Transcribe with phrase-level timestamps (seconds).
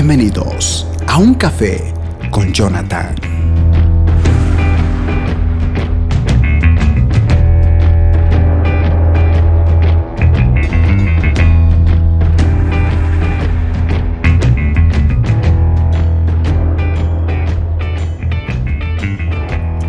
[0.00, 1.92] Bienvenidos a un café
[2.30, 3.16] con Jonathan.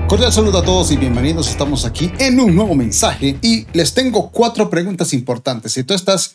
[0.07, 1.47] Cordial saludo a todos y bienvenidos.
[1.51, 5.73] Estamos aquí en un nuevo mensaje y les tengo cuatro preguntas importantes.
[5.73, 6.33] Si tú estás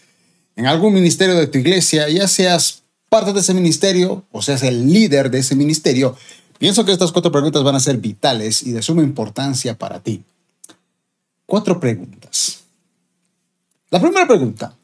[0.54, 2.83] en algún ministerio de tu iglesia, ya seas
[3.14, 6.16] parte de ese ministerio o seas el líder de ese ministerio,
[6.58, 10.20] pienso que estas cuatro preguntas van a ser vitales y de suma importancia para ti.
[11.46, 12.64] Cuatro preguntas.
[13.90, 14.74] La primera pregunta.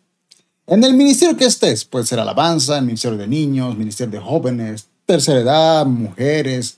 [0.65, 4.87] En el ministerio que estés, puede ser alabanza, el ministerio de niños, ministerio de jóvenes,
[5.07, 6.77] tercera edad, mujeres,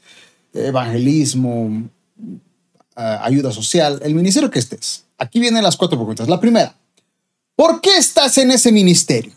[0.55, 1.83] evangelismo,
[2.97, 5.05] eh, ayuda social, el ministerio que estés.
[5.19, 6.27] Aquí vienen las cuatro preguntas.
[6.31, 6.75] La primera,
[7.55, 9.35] ¿Por qué estás en ese ministerio?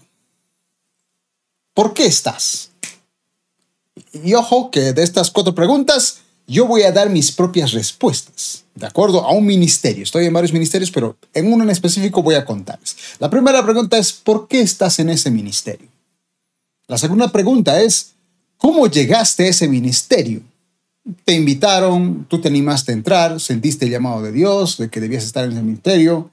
[1.75, 2.71] ¿Por qué estás?
[4.13, 8.85] Y ojo que de estas cuatro preguntas yo voy a dar mis propias respuestas, de
[8.87, 10.03] acuerdo a un ministerio.
[10.03, 12.95] Estoy en varios ministerios, pero en uno en específico voy a contarles.
[13.19, 15.89] La primera pregunta es, ¿por qué estás en ese ministerio?
[16.87, 18.13] La segunda pregunta es,
[18.57, 20.41] ¿cómo llegaste a ese ministerio?
[21.25, 25.25] Te invitaron, tú te animaste a entrar, sentiste el llamado de Dios, de que debías
[25.25, 26.31] estar en ese ministerio,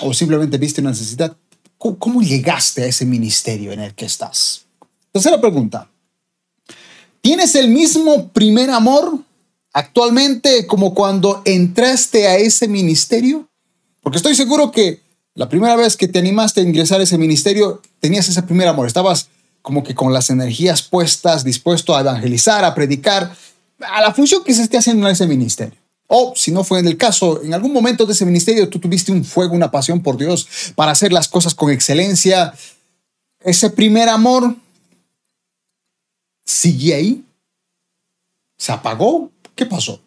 [0.00, 1.36] o simplemente viste una necesidad.
[1.98, 4.66] ¿Cómo, llegaste a ese ministerio en el que estás?
[5.10, 5.88] Tercera pregunta.
[7.20, 9.18] ¿Tienes el mismo primer amor
[9.72, 13.48] actualmente como cuando entraste a ese ministerio?
[14.00, 15.00] Porque estoy seguro que
[15.34, 18.86] la primera vez que te animaste a ingresar a ese ministerio, tenías ese primer amor.
[18.86, 19.28] Estabas
[19.60, 23.34] como que con las energías puestas, dispuesto a evangelizar, a predicar,
[23.80, 25.81] a la función que se esté haciendo en ese ministerio.
[26.14, 29.10] O si no fue en el caso, en algún momento de ese ministerio tú tuviste
[29.10, 32.52] un fuego, una pasión por Dios para hacer las cosas con excelencia.
[33.40, 34.54] Ese primer amor
[36.44, 37.24] sigue ahí.
[38.58, 39.30] ¿Se apagó?
[39.54, 40.02] ¿Qué pasó?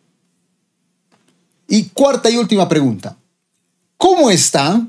[1.67, 3.17] Y cuarta y última pregunta.
[3.97, 4.85] ¿Cómo está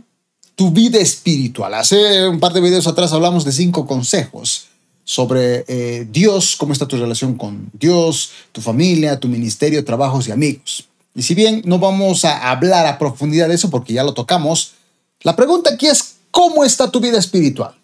[0.55, 1.73] tu vida espiritual?
[1.73, 4.67] Hace un par de videos atrás hablamos de cinco consejos
[5.03, 10.33] sobre eh, Dios, cómo está tu relación con Dios, tu familia, tu ministerio, trabajos y
[10.33, 10.87] amigos.
[11.17, 14.75] Y si bien no vamos a hablar a profundidad de eso porque ya lo tocamos,
[15.23, 17.75] la pregunta aquí es, ¿cómo está tu vida espiritual?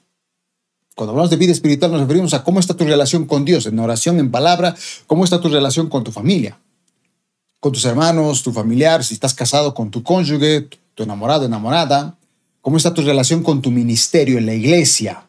[0.94, 3.78] Cuando hablamos de vida espiritual nos referimos a cómo está tu relación con Dios, en
[3.78, 4.76] oración, en palabra,
[5.06, 6.60] cómo está tu relación con tu familia,
[7.58, 12.18] con tus hermanos, tu familiar, si estás casado con tu cónyuge, tu enamorado, enamorada,
[12.60, 15.26] cómo está tu relación con tu ministerio en la iglesia.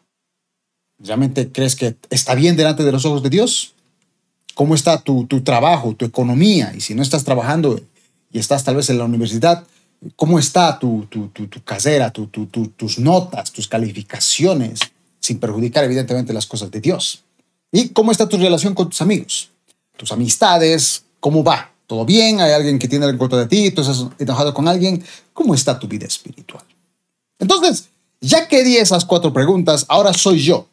[0.98, 3.72] ¿Realmente crees que está bien delante de los ojos de Dios?
[4.52, 6.74] ¿Cómo está tu, tu trabajo, tu economía?
[6.76, 7.80] Y si no estás trabajando,
[8.34, 9.64] y estás tal vez en la universidad,
[10.16, 14.80] ¿cómo está tu, tu, tu, tu casera, tus notas, tus calificaciones,
[15.20, 17.22] sin perjudicar evidentemente las cosas de Dios?
[17.70, 19.50] ¿Y cómo está tu relación con tus amigos?
[19.96, 21.70] Tus amistades, ¿cómo va?
[21.86, 22.40] ¿Todo bien?
[22.40, 23.70] ¿Hay alguien que tiene en contra de ti?
[23.70, 25.04] ¿Tú estás enojado con alguien?
[25.32, 26.64] ¿Cómo está tu vida espiritual?
[27.38, 27.88] Entonces,
[28.20, 30.66] ya que di esas cuatro preguntas, ahora soy yo,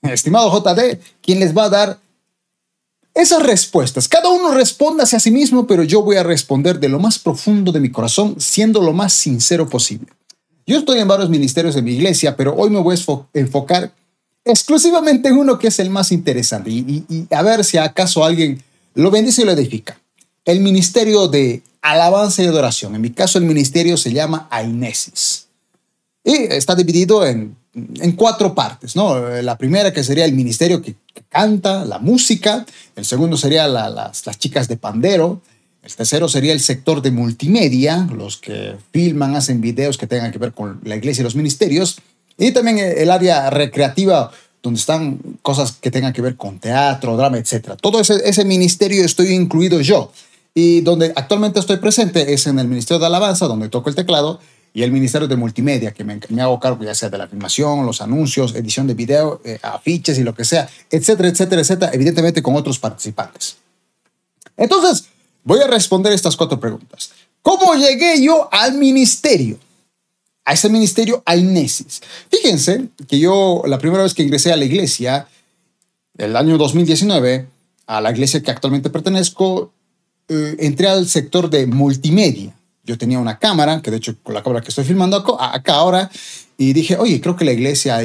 [0.00, 1.98] estimado JD, quien les va a dar
[3.16, 4.08] esas respuestas.
[4.08, 7.72] Cada uno responda hacia sí mismo, pero yo voy a responder de lo más profundo
[7.72, 10.06] de mi corazón, siendo lo más sincero posible.
[10.66, 13.90] Yo estoy en varios ministerios de mi iglesia, pero hoy me voy a enfocar
[14.44, 18.62] exclusivamente en uno que es el más interesante y, a ver si acaso alguien
[18.94, 19.98] lo bendice y lo edifica.
[20.44, 22.94] El ministerio de alabanza y adoración.
[22.94, 25.46] En mi caso, el ministerio se llama Ainesis.
[26.22, 29.28] Y está dividido en en cuatro partes, ¿no?
[29.42, 30.94] La primera que sería el ministerio que,
[31.28, 32.64] canta, la música,
[32.94, 35.42] el segundo sería las, chicas de pandero,
[35.82, 40.38] el tercero sería el sector de multimedia, los que filman, hacen videos que tengan que
[40.38, 41.98] ver con la iglesia y los ministerios,
[42.38, 44.30] y también el área recreativa,
[44.62, 47.74] donde están cosas que tengan que ver con teatro, drama, etc.
[47.80, 50.12] Todo ese, ese ministerio estoy incluido yo.
[50.54, 54.40] Y donde actualmente estoy presente es en el Ministerio de Alabanza, donde toco el teclado,
[54.76, 58.02] y el Ministerio de Multimedia, que me, hago cargo ya sea de la filmación, los
[58.02, 62.54] anuncios, edición de video, eh, afiches y lo que sea, etcétera, etcétera, etcétera, evidentemente con
[62.56, 63.56] otros participantes.
[64.54, 65.06] Entonces,
[65.44, 67.10] voy a responder estas cuatro preguntas.
[67.40, 69.58] ¿Cómo llegué yo al ministerio?
[70.44, 72.02] A ese ministerio Ainesis.
[72.30, 75.26] Fíjense que yo, la primera vez que ingresé a la iglesia,
[76.18, 77.46] el año 2019,
[77.86, 79.72] a la iglesia que actualmente pertenezco,
[80.28, 82.52] eh, entré al sector de multimedia
[82.86, 86.10] yo tenía una cámara, que de hecho con la cámara que estoy filmando acá ahora,
[86.58, 87.98] y dije, oye, creo que la iglesia,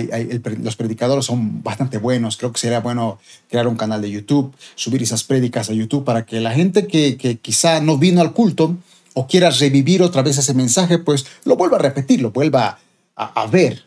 [0.61, 3.19] los predicadores son bastante buenos, creo que sería bueno
[3.49, 7.15] crear un canal de YouTube, subir esas prédicas a YouTube para que la gente que,
[7.15, 8.75] que quizá no vino al culto
[9.13, 12.77] o quiera revivir otra vez ese mensaje, pues lo vuelva a repetir, lo vuelva
[13.15, 13.83] a, a ver,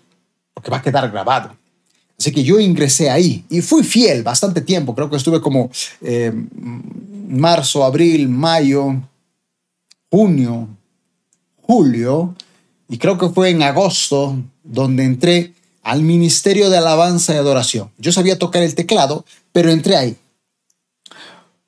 [0.54, 1.54] porque va a quedar grabado.
[2.18, 4.94] Así que yo ingresé ahí y fui fiel bastante tiempo.
[4.94, 5.70] Creo que estuve como
[6.00, 6.32] eh,
[7.28, 8.94] marzo, abril, mayo,
[10.10, 10.68] junio,
[11.66, 12.34] julio.
[12.88, 17.90] Y creo que fue en agosto donde entré al Ministerio de Alabanza y Adoración.
[17.98, 20.16] Yo sabía tocar el teclado, pero entré ahí.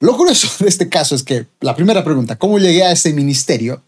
[0.01, 3.83] Lo curioso de este caso es que la primera pregunta, ¿cómo llegué a ese ministerio?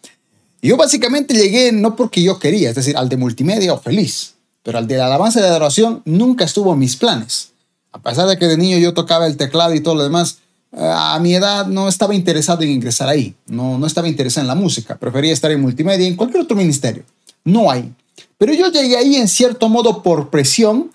[0.62, 4.78] Yo básicamente llegué no porque yo quería, es decir, al de multimedia o feliz, pero
[4.78, 7.50] al de la alabanza y adoración nunca estuvo en mis planes.
[7.92, 10.38] A pesar de que de niño yo tocaba el teclado y todo lo demás,
[10.72, 14.54] a mi edad no estaba interesado en ingresar ahí, no, no estaba interesado en la
[14.54, 17.04] música, prefería estar en multimedia, en cualquier otro ministerio.
[17.44, 17.92] No hay.
[18.36, 20.90] Pero yo llegué ahí en cierto modo por presión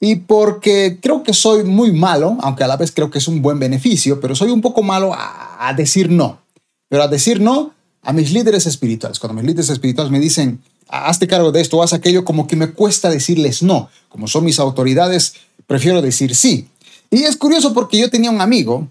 [0.00, 3.42] y porque creo que soy muy malo, aunque a la vez creo que es un
[3.42, 6.40] buen beneficio, pero soy un poco malo a, a decir no.
[6.88, 7.72] Pero a decir no
[8.02, 9.18] a mis líderes espirituales.
[9.18, 12.70] Cuando mis líderes espirituales me dicen, hazte cargo de esto, haz aquello, como que me
[12.70, 13.90] cuesta decirles no.
[14.08, 15.34] Como son mis autoridades,
[15.66, 16.68] prefiero decir sí.
[17.10, 18.88] Y es curioso porque yo tenía un amigo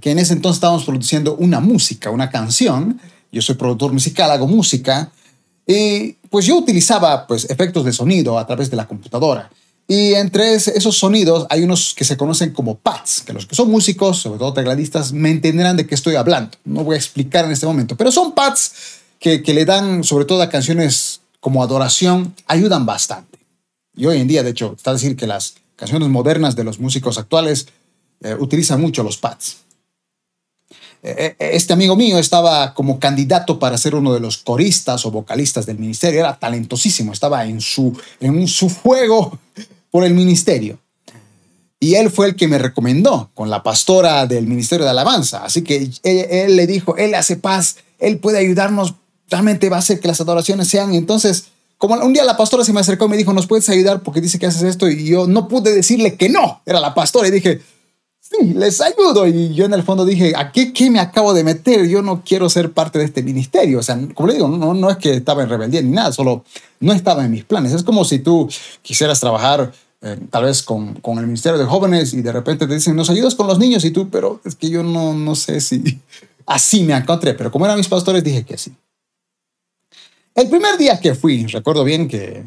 [0.00, 3.00] que en ese entonces estábamos produciendo una música, una canción.
[3.32, 5.10] Yo soy productor musical, hago música.
[5.66, 9.50] Y pues yo utilizaba pues efectos de sonido a través de la computadora.
[9.90, 13.70] Y entre esos sonidos hay unos que se conocen como pads, que los que son
[13.70, 16.58] músicos, sobre todo tecladistas, me entenderán de qué estoy hablando.
[16.64, 18.72] No voy a explicar en este momento, pero son pads
[19.18, 23.38] que, le dan, sobre todo a canciones como adoración, ayudan bastante.
[23.96, 27.16] Y hoy en día, de hecho, está decir que las canciones modernas de los músicos
[27.16, 27.68] actuales
[28.20, 29.67] eh, utilizan mucho los pads.
[31.02, 35.10] Eh, eh, este amigo mío estaba como candidato para ser uno de los coristas o
[35.10, 39.38] vocalistas del ministerio, era talentosísimo, estaba en su, en su fuego
[39.90, 40.78] por el ministerio.
[41.80, 45.44] Y él fue el que me recomendó con la pastora del Ministerio de Alabanza.
[45.44, 48.94] Así que él, le dijo, él hace paz, él puede ayudarnos,
[49.30, 50.92] realmente va a hacer que las adoraciones sean.
[50.94, 51.44] Entonces,
[51.76, 54.20] como un día la pastora se me acercó y me dijo, ¿nos puedes ayudar porque
[54.20, 54.88] dice que haces esto?
[54.88, 57.28] Y yo no pude decirle que no, era la pastora.
[57.28, 57.60] Y dije,
[58.30, 59.26] sí, les ayudo.
[59.26, 61.88] Y yo en el fondo dije, ¿a qué, me acabo de meter?
[61.88, 63.78] Yo no quiero ser parte de este ministerio.
[63.78, 66.44] O sea, como le digo, no, no es que estaba en rebeldía ni nada, solo
[66.80, 67.72] no estaba en mis planes.
[67.72, 68.48] Es como si tú
[68.82, 72.74] quisieras trabajar eh, tal vez con, con, el Ministerio de Jóvenes y de repente te
[72.74, 75.60] dicen, nos ayudas con los niños y tú, pero es que yo no, no sé
[75.60, 76.00] si
[76.46, 78.72] así me encontré, pero como eran mis pastores dije que sí.
[80.38, 82.44] El primer día que fui, recuerdo bien que,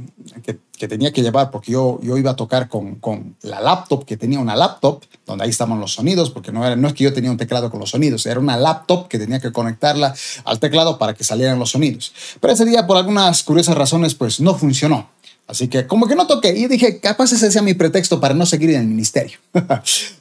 [0.78, 4.16] que, tenía que llevar, porque yo, yo iba a tocar con, con, la laptop, que
[4.16, 7.12] tenía una laptop, donde ahí estaban los sonidos, porque no, era, no es que yo
[7.12, 10.16] tenía un teclado con los sonidos, era una laptop que tenía que conectarla
[10.46, 12.14] al teclado para que salieran los sonidos.
[12.40, 15.10] Pero ese día, por algunas curiosas razones, pues no funcionó.
[15.46, 18.46] Así que como que no toqué y dije, capaz ese sea mi pretexto para no
[18.46, 19.38] seguir en el ministerio.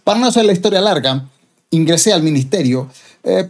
[0.02, 1.24] para no hacer la historia larga,
[1.70, 2.90] ingresé al ministerio,
[3.22, 3.48] eh,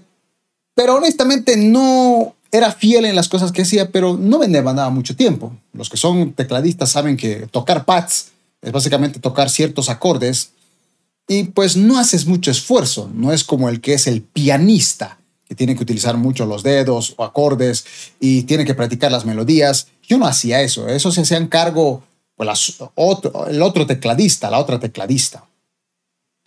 [0.75, 5.15] pero honestamente no era fiel en las cosas que hacía, pero no me demandaba mucho
[5.17, 5.55] tiempo.
[5.73, 8.33] Los que son tecladistas saben que tocar pads
[8.63, 10.51] es básicamente tocar ciertos acordes
[11.29, 15.19] y pues no haces mucho esfuerzo, no es como el que es el pianista
[15.49, 17.85] que tiene que utilizar mucho los dedos o acordes
[18.21, 19.89] y tiene que practicar las melodías.
[20.03, 22.03] Yo no hacía eso, eso se hacía en cargo
[22.37, 22.81] pues,
[23.49, 25.45] el otro tecladista, la otra tecladista.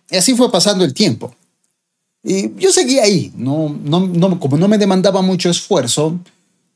[0.10, 1.36] Y así fue pasando el tiempo.
[2.24, 6.18] Y yo seguía ahí, no, no, no, como no me demandaba mucho esfuerzo,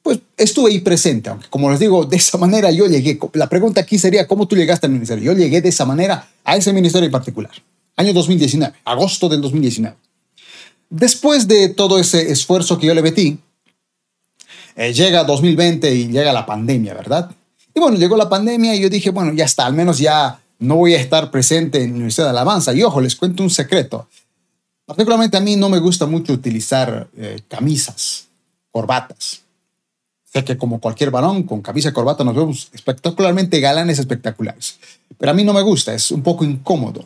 [0.03, 3.17] pues estuve ahí presente, aunque como les digo, de esa manera yo llegué.
[3.33, 5.31] La pregunta aquí sería, ¿cómo tú llegaste al ministerio?
[5.31, 7.51] Yo llegué de esa manera a ese ministerio en particular,
[7.95, 9.95] año 2019, agosto del 2019.
[10.89, 13.39] Después de todo ese esfuerzo que yo le metí,
[14.75, 17.31] eh, llega 2020 y llega la pandemia, ¿verdad?
[17.73, 20.75] Y bueno, llegó la pandemia y yo dije, bueno, ya está, al menos ya no
[20.75, 22.73] voy a estar presente en la Universidad de Alabanza.
[22.73, 24.07] Y ojo, les cuento un secreto.
[24.87, 28.29] Particularmente a mí no me gusta mucho utilizar eh, camisas,
[28.71, 29.41] corbatas.
[30.23, 34.79] Sé que como cualquier varón, con camisa y corbata nos vemos espectacularmente galanes espectaculares.
[35.17, 37.03] Pero a mí no me gusta, es un poco incómodo.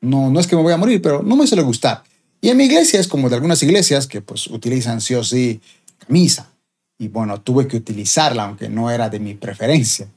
[0.00, 2.02] No, no es que me voy a morir, pero no me suele gustar.
[2.40, 5.60] Y en mi iglesia es como de algunas iglesias que pues utilizan sí o sí
[5.98, 6.50] camisa.
[6.98, 10.08] Y bueno, tuve que utilizarla, aunque no era de mi preferencia.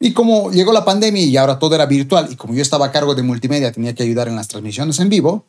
[0.00, 2.92] Y como llegó la pandemia y ahora todo era virtual, y como yo estaba a
[2.92, 5.44] cargo de multimedia, tenía que ayudar en las transmisiones en vivo,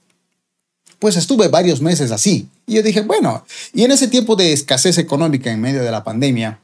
[1.00, 2.48] pues estuve varios meses así.
[2.66, 6.04] Y yo dije, bueno, y en ese tiempo de escasez económica en medio de la
[6.04, 6.60] pandemia,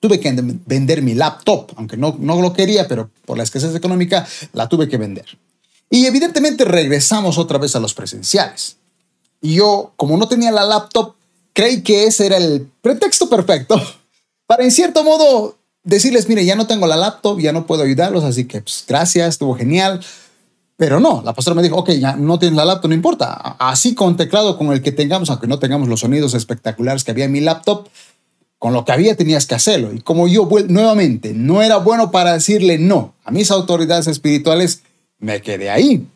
[0.00, 0.32] tuve que
[0.66, 4.88] vender mi laptop, aunque no, no lo quería, pero por la escasez económica la tuve
[4.88, 5.26] que vender.
[5.90, 8.76] Y evidentemente regresamos otra vez a los presenciales.
[9.40, 11.14] Y yo, como no tenía la laptop,
[11.52, 13.80] creí que ese era el pretexto perfecto
[14.46, 18.24] para en cierto modo decirles, mire, ya no tengo la laptop, ya no puedo ayudarlos,
[18.24, 20.04] así que pues, gracias, estuvo genial.
[20.76, 23.56] Pero no, la pastora me dijo, ok, ya no tienes la laptop, no importa.
[23.58, 27.26] Así con teclado con el que tengamos, aunque no tengamos los sonidos espectaculares que había
[27.26, 27.88] en mi laptop,
[28.58, 29.92] con lo que había tenías que hacerlo.
[29.92, 34.82] Y como yo nuevamente no era bueno para decirle no a mis autoridades espirituales,
[35.18, 36.06] me quedé ahí.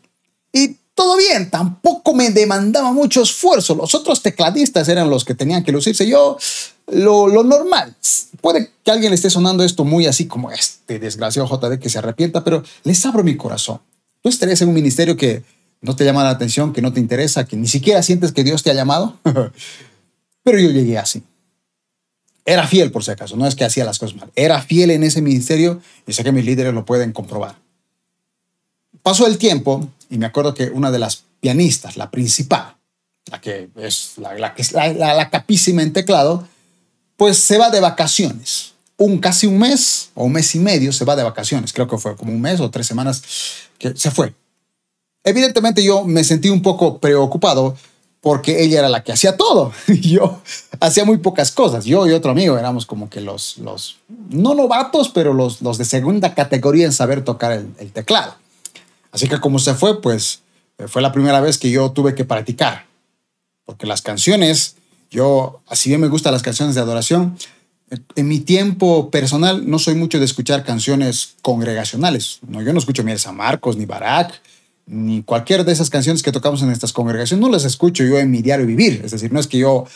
[0.53, 3.75] Y todo bien, tampoco me demandaba mucho esfuerzo.
[3.75, 6.09] Los otros tecladistas eran los que tenían que lucirse.
[6.09, 6.39] Yo,
[6.87, 7.95] lo, normal.
[8.41, 11.99] Puede que alguien le esté sonando esto muy así como este desgraciado JD que se
[11.99, 13.81] arrepienta, pero les abro mi corazón.
[14.23, 15.43] Tú estarías en un ministerio que
[15.81, 18.63] no te llama la atención, que no te interesa, que ni siquiera sientes que Dios
[18.63, 19.19] te ha llamado.
[20.43, 21.23] pero yo llegué así.
[22.45, 24.31] Era fiel, por si acaso, no es que hacía las cosas mal.
[24.37, 27.57] Era fiel en ese ministerio y sé que mis líderes lo pueden comprobar.
[29.03, 32.77] Pasó el tiempo y me acuerdo que una de las pianistas, la principal,
[33.31, 36.47] la que es la, es la, capísima en teclado,
[37.17, 38.75] pues se va de vacaciones.
[38.99, 41.73] Un casi un mes o un mes y medio se va de vacaciones.
[41.73, 43.23] Creo que fue como un mes o tres semanas
[43.79, 44.33] que se fue.
[45.23, 47.77] Evidentemente yo me sentí un poco preocupado
[48.21, 49.73] porque ella era la que hacía todo.
[49.87, 50.41] Yo
[50.81, 51.85] hacía muy pocas cosas.
[51.85, 53.99] Yo y otro amigo éramos como que los, los
[54.31, 58.35] no novatos, pero los, los de segunda categoría en saber tocar el teclado.
[59.17, 60.41] Así que como se fue, pues
[60.77, 62.85] eh, fue la primera vez que yo tuve que practicar.
[63.65, 64.77] Porque las canciones,
[65.11, 67.39] yo, así bien me gustan las canciones de adoración,
[67.91, 72.41] en mi tiempo personal no soy mucho de escuchar canciones congregacionales.
[72.49, 74.41] No, yo no escucho ni San Marcos, ni Barak,
[74.87, 77.41] ni cualquier de esas canciones que tocamos en estas congregaciones.
[77.41, 79.03] No las escucho yo en mi diario vivir.
[79.05, 79.87] Es decir, no es que yo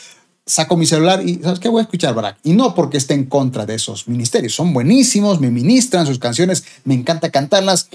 [0.47, 1.69] saco mi celular y, ¿sabes qué?
[1.69, 2.39] Voy a escuchar Barak.
[2.45, 4.55] Y no porque esté en contra de esos ministerios.
[4.55, 7.89] Son buenísimos, me ministran sus canciones, me encanta cantarlas,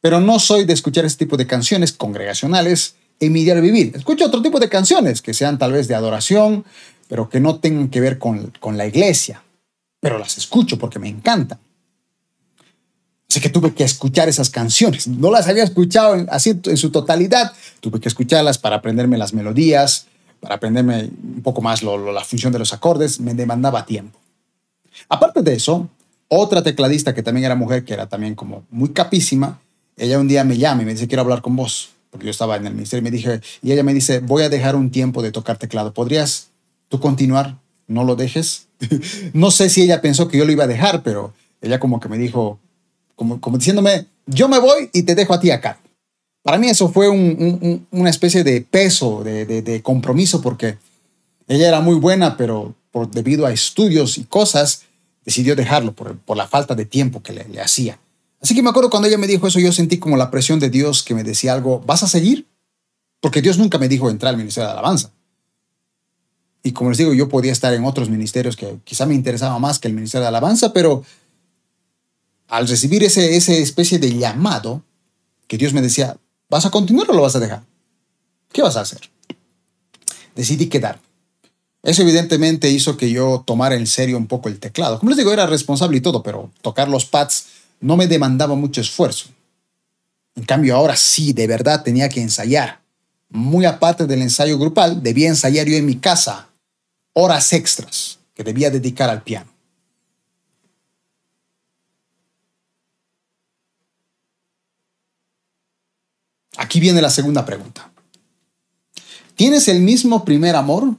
[0.00, 3.92] pero no soy de escuchar ese tipo de canciones congregacionales en mi diario vivir.
[3.94, 6.64] Escucho otro tipo de canciones que sean tal vez de adoración,
[7.08, 9.42] pero que no tengan que ver con, con la iglesia.
[10.00, 11.58] Pero las escucho porque me encantan.
[13.28, 15.08] Así que tuve que escuchar esas canciones.
[15.08, 17.52] No las había escuchado en, así en su totalidad.
[17.80, 20.06] Tuve que escucharlas para aprenderme las melodías,
[20.40, 23.18] para aprenderme un poco más la función de los acordes.
[23.18, 24.20] Me demandaba tiempo.
[25.08, 25.88] Aparte de eso,
[26.28, 29.60] otra tecladista que también era mujer, que era también como muy capísima,
[29.96, 32.56] ella un día me llama y me dice, quiero hablar con vos, porque yo estaba
[32.56, 35.32] en el ministerio me dije, y ella me dice, voy a dejar un tiempo de
[35.32, 36.48] tocar teclado, ¿podrías
[37.00, 37.58] continuar?
[37.86, 38.68] No lo dejes.
[39.32, 42.08] no sé si ella pensó que yo lo iba a dejar, pero ella como que
[42.08, 42.58] me dijo,
[43.16, 45.80] como, diciéndome, yo me voy y te dejo a ti acá.
[46.42, 50.76] Para mí eso fue una especie de peso, de, compromiso, porque
[51.48, 52.74] ella era muy buena, pero
[53.12, 54.82] debido a estudios y cosas,
[55.24, 57.98] decidió dejarlo por, por la falta de tiempo que le hacía.
[58.44, 60.68] Así que me acuerdo cuando ella me dijo eso, yo sentí como la presión de
[60.68, 62.46] Dios que me decía algo, ¿vas a seguir?
[63.22, 65.12] Porque Dios nunca me dijo entrar al Ministerio de Alabanza.
[66.66, 69.78] Y como les digo, yo podía estar en otros ministerios que quizá me interesaba más
[69.78, 71.04] que el Ministerio de Alabanza, pero
[72.48, 74.82] al recibir ese, ese especie de llamado,
[75.46, 76.16] que Dios me decía,
[76.48, 77.64] ¿vas a continuar o lo vas a dejar?
[78.50, 79.00] ¿Qué vas a hacer?
[80.34, 81.00] Decidí quedar.
[81.82, 84.98] Eso evidentemente hizo que yo tomara en serio un poco el teclado.
[84.98, 87.44] Como les digo, era responsable y todo, pero tocar los pads
[87.80, 89.26] no me demandaba mucho esfuerzo.
[90.34, 92.80] En cambio, ahora sí, de verdad tenía que ensayar.
[93.28, 96.48] Muy aparte del ensayo grupal, debía ensayar yo en mi casa
[97.14, 99.50] horas extras que debía dedicar al piano.
[106.56, 107.90] Aquí viene la segunda pregunta.
[109.34, 110.94] ¿Tienes el mismo primer amor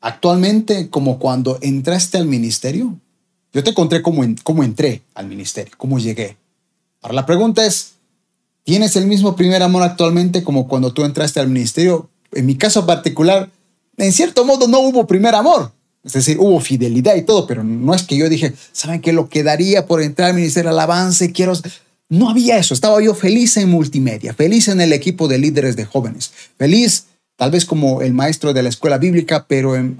[0.00, 2.98] actualmente como cuando entraste al ministerio?
[3.52, 6.36] Yo te conté cómo, cómo entré al ministerio, cómo llegué.
[7.02, 7.92] Ahora la pregunta es,
[8.64, 12.08] ¿tienes el mismo primer amor actualmente como cuando tú entraste al ministerio?
[12.32, 13.50] En mi caso particular,
[14.02, 15.72] en cierto modo no hubo primer amor.
[16.04, 19.12] Es decir, hubo fidelidad y todo, pero no es que yo dije, ¿saben qué?
[19.12, 21.52] Lo quedaría por entrar al ministerio del avance, quiero...
[22.08, 25.86] No había eso, estaba yo feliz en multimedia, feliz en el equipo de líderes de
[25.86, 27.06] jóvenes, feliz
[27.36, 29.96] tal vez como el maestro de la escuela bíblica, pero en,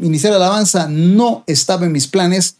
[0.00, 2.56] Ministerio de Alabanza no estaba en mis planes.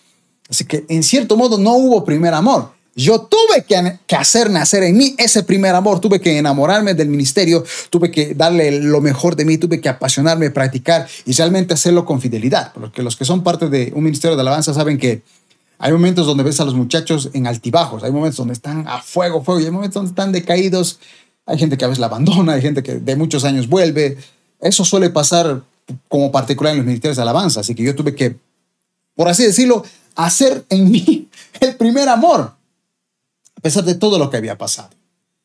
[0.51, 2.73] Así que en cierto modo no hubo primer amor.
[2.99, 7.09] Yo tuve que, que, hacer nacer en mí ese primer amor, tuve que enamorarme del
[7.09, 12.05] ministerio, tuve que darle lo mejor de mí, tuve que apasionarme, practicar y realmente hacerlo
[12.05, 12.73] con fidelidad.
[12.73, 15.23] Porque los que son parte de un ministerio de alabanza saben que
[15.79, 19.45] hay momentos donde ves a los muchachos en altibajos, hay momentos donde están a fuego,
[19.45, 20.99] fuego, y hay momentos donde están decaídos,
[21.47, 24.19] hay gente que a veces la abandona, hay gente que de muchos años vuelve.
[24.61, 25.63] Eso suele pasar
[26.09, 27.61] como particular en los ministerios de alabanza.
[27.61, 28.35] Así que yo tuve que,
[29.15, 29.85] por así decirlo,
[30.17, 31.29] hacer en mí
[31.61, 32.58] el primer amor,
[33.59, 34.91] a pesar de todo lo que había pasado.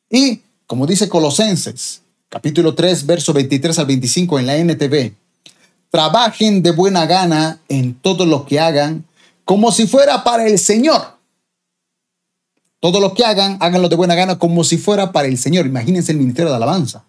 [0.09, 5.13] Y, como dice Colosenses, capítulo 3, verso 23 al 25 en la NTV,
[5.89, 9.03] trabajen de buena gana en todo lo que hagan,
[9.43, 11.13] como si fuera para el Señor
[12.83, 15.65] todo lo que hagan, háganlo de buena gana como si fuera para el Señor.
[15.65, 17.05] Imagínense el ministerio de alabanza.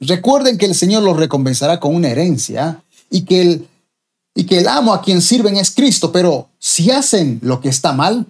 [0.00, 3.68] Recuerden que el Señor los recompensará con una herencia y que el
[4.34, 7.92] y que el amo a quien sirven es Cristo, pero si hacen lo que está
[7.92, 8.26] mal,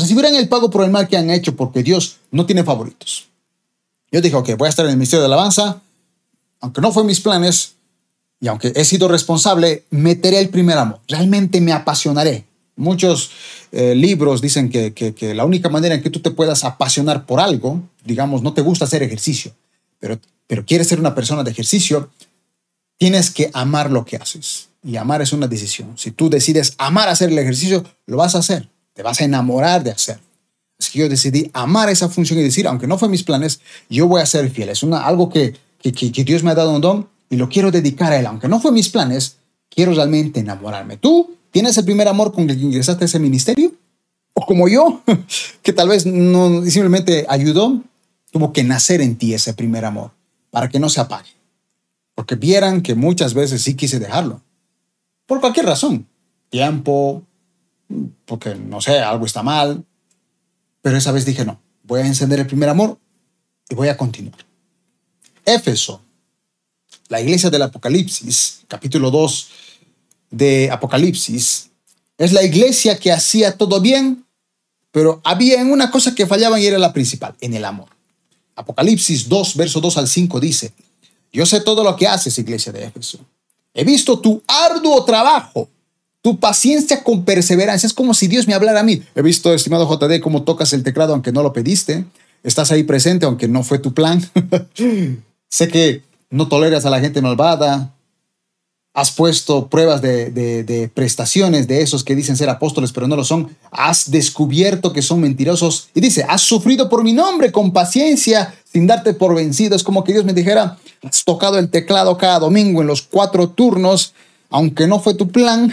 [0.00, 3.28] recibirán el pago por el mal que han hecho porque Dios no tiene favoritos.
[4.10, 5.80] Yo dije, ok, voy a estar en el Ministerio de Alabanza,
[6.60, 7.74] aunque no fue mis planes
[8.40, 12.44] y aunque he sido responsable, meteré el primer amor, realmente me apasionaré.
[12.74, 13.30] Muchos
[13.70, 17.38] eh, libros dicen que, que la única manera en que tú te puedas apasionar por
[17.38, 19.52] algo, digamos, no te gusta hacer ejercicio,
[20.00, 22.10] pero, pero quieres ser una persona de ejercicio,
[22.98, 24.68] tienes que amar lo que haces.
[24.84, 25.92] Y amar es una decisión.
[25.96, 28.68] Si tú decides amar hacer el ejercicio, lo vas a hacer.
[28.94, 30.18] Te vas a enamorar de hacer.
[30.78, 34.06] Así que yo decidí amar esa función y decir, aunque no fue mis planes, yo
[34.08, 34.68] voy a ser fiel.
[34.68, 37.70] Es una, algo que, que, que Dios me ha dado un don y lo quiero
[37.70, 38.26] dedicar a Él.
[38.26, 39.36] Aunque no fue mis planes,
[39.70, 40.96] quiero realmente enamorarme.
[40.96, 43.72] ¿Tú tienes el primer amor con el que ingresaste a ese ministerio?
[44.34, 45.02] ¿O como yo,
[45.62, 47.80] que tal vez no simplemente ayudó?
[48.30, 50.10] Tuvo que nacer en ti ese primer amor
[50.50, 51.30] para que no se apague.
[52.14, 54.40] Porque vieran que muchas veces sí quise dejarlo
[55.26, 56.06] por cualquier razón.
[56.50, 57.22] Tiempo,
[58.24, 59.84] porque no sé, algo está mal.
[60.80, 62.98] Pero esa vez dije, no, voy a encender el primer amor
[63.68, 64.44] y voy a continuar.
[65.44, 66.02] Éfeso,
[67.08, 69.48] la iglesia del Apocalipsis, capítulo 2
[70.30, 71.70] de Apocalipsis,
[72.18, 74.24] es la iglesia que hacía todo bien,
[74.90, 77.88] pero había una cosa que fallaba y era la principal, en el amor.
[78.54, 80.72] Apocalipsis 2, verso 2 al 5 dice,
[81.32, 83.18] yo sé todo lo que haces, iglesia de Éfeso
[83.74, 85.68] He visto tu arduo trabajo,
[86.22, 87.86] tu paciencia con perseverancia.
[87.86, 89.02] Es como si Dios me hablara a mí.
[89.14, 92.04] He visto, estimado JD, cómo tocas el teclado aunque no lo pediste.
[92.42, 94.22] Estás ahí presente aunque no fue tu plan.
[95.48, 97.92] sé que no toleras a la gente malvada,
[98.94, 103.56] has puesto pruebas de, prestaciones de esos que dicen ser apóstoles, pero no lo son.
[103.70, 105.88] Has descubierto que son mentirosos.
[105.94, 109.76] Y dice, has sufrido por mi nombre con paciencia, sin darte por vencido.
[109.76, 113.48] Es como que Dios me dijera, has tocado el teclado cada domingo en los cuatro
[113.48, 114.14] turnos,
[114.52, 115.72] aunque no fue tu plan,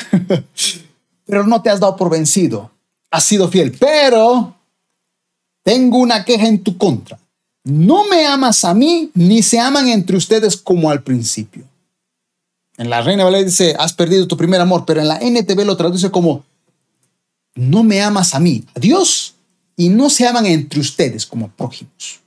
[1.25, 2.71] pero no te has dado por vencido.
[3.11, 4.55] Has sido fiel, pero
[5.63, 7.20] tengo una queja en tu contra.
[7.63, 11.65] No me amas a mí, ni se aman entre ustedes como al principio.
[12.77, 15.75] En la Reina Valera dice, has perdido tu primer amor, pero en la NTV lo
[15.75, 16.46] traduce como,
[17.55, 19.35] no me amas a mí, a Dios,
[19.75, 22.22] y no se aman entre ustedes como prójimos.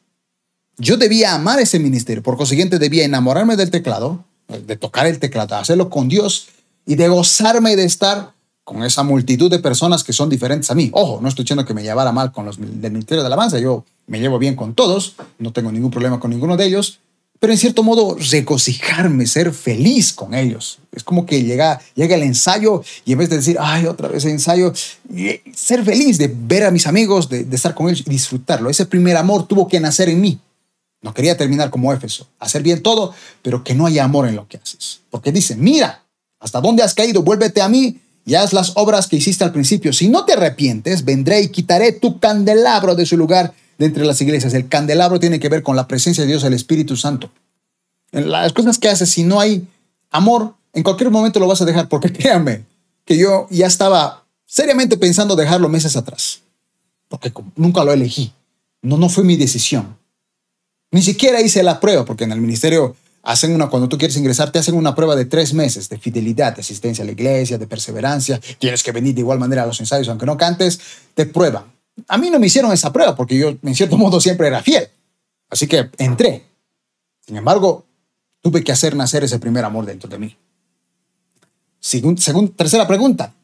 [0.76, 5.56] Yo debía amar ese ministerio, por consiguiente debía enamorarme del teclado, de tocar el teclado,
[5.56, 6.48] hacerlo con Dios
[6.86, 8.32] y de gozarme de estar
[8.64, 10.90] con esa multitud de personas que son diferentes a mí.
[10.92, 13.84] Ojo, no estoy diciendo que me llevara mal con los del Ministerio de Alabanza, yo
[14.06, 17.00] me llevo bien con todos, no tengo ningún problema con ninguno de ellos,
[17.40, 20.78] pero en cierto modo regocijarme, ser feliz con ellos.
[20.92, 24.24] Es como que llega, llega el ensayo y en vez de decir, ay, otra vez
[24.26, 24.72] ensayo,
[25.52, 28.70] ser feliz de ver a mis amigos, de, de estar con ellos y disfrutarlo.
[28.70, 30.38] Ese primer amor tuvo que nacer en mí.
[31.02, 33.12] No quería terminar como Éfeso, hacer bien todo,
[33.42, 35.00] pero que no haya amor en lo que haces.
[35.10, 36.04] Porque dice, mira,
[36.38, 39.92] hasta dónde has caído, vuélvete a mí y haz las obras que hiciste al principio.
[39.92, 44.20] Si no te arrepientes, vendré y quitaré tu candelabro de su lugar de entre las
[44.20, 44.54] iglesias.
[44.54, 47.30] El candelabro tiene que ver con la presencia de Dios, el Espíritu Santo.
[48.12, 49.66] Las cosas que haces, si no hay
[50.10, 52.64] amor, en cualquier momento lo vas a dejar, porque créanme
[53.04, 56.40] que yo ya estaba seriamente pensando dejarlo meses atrás,
[57.08, 58.32] porque nunca lo elegí.
[58.82, 59.96] No, no fue mi decisión.
[60.92, 64.52] Ni siquiera hice la prueba, porque en el ministerio hacen una, cuando tú quieres ingresar,
[64.52, 67.66] te hacen una prueba de tres meses de fidelidad, de asistencia a la iglesia, de
[67.66, 68.40] perseverancia.
[68.58, 70.78] Tienes que venir de igual manera a los ensayos, aunque no cantes,
[71.14, 71.64] te prueban.
[72.08, 74.88] A mí no me hicieron esa prueba porque yo, en cierto modo, siempre era fiel.
[75.48, 76.44] Así que entré.
[77.24, 77.86] Sin embargo,
[78.42, 80.36] tuve que hacer nacer ese primer amor dentro de mí.
[81.80, 82.16] Según,
[82.54, 83.34] tercera pregunta,